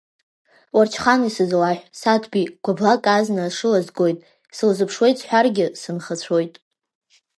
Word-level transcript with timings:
Уарчхан 0.75 1.21
исызлаҳә, 1.29 1.83
Саҭбеи, 1.99 2.45
гәаблаак 2.63 3.03
азна 3.15 3.41
ашыла 3.47 3.79
згоит, 3.85 4.19
сылзыԥшуеит 4.57 5.17
сҳәаргьы, 5.21 5.65
сынхацәоит. 5.81 6.53